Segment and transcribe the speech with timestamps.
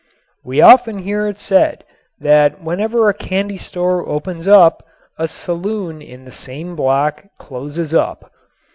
[0.43, 1.83] We often hear it said
[2.19, 4.83] that whenever a candy store opens up
[5.19, 8.31] a saloon in the same block closes up.